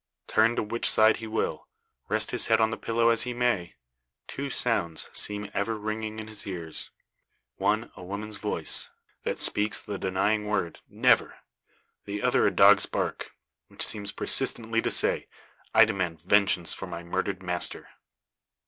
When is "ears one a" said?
6.47-8.01